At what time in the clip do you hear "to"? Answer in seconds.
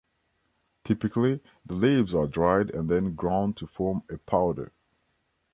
3.55-3.67